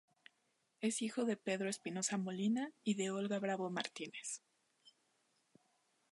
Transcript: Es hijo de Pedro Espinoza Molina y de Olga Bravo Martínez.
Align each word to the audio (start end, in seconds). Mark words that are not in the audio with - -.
Es 0.79 1.03
hijo 1.03 1.25
de 1.25 1.37
Pedro 1.37 1.69
Espinoza 1.69 2.17
Molina 2.17 2.71
y 2.83 2.95
de 2.95 3.11
Olga 3.11 3.37
Bravo 3.37 3.69
Martínez. 3.69 4.41